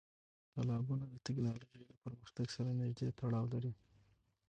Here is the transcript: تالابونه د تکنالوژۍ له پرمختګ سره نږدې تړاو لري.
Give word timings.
تالابونه 0.53 1.05
د 1.09 1.15
تکنالوژۍ 1.27 1.81
له 1.89 1.93
پرمختګ 2.03 2.47
سره 2.55 2.69
نږدې 2.81 3.07
تړاو 3.19 3.45
لري. 3.53 3.73